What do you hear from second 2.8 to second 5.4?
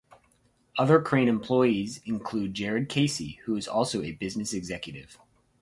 Casey, who is also a business executive.